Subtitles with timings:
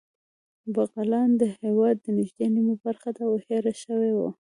[0.73, 4.29] بغلان د هېواد نږدې نیمه برخه ده او هېره شوې وه